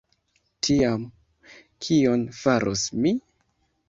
Tiam, 0.67 1.03
kion 1.87 2.23
faros 2.39 2.87
mi? 3.05 3.13